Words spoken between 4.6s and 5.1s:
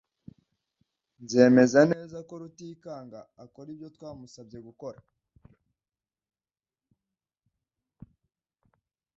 gukora.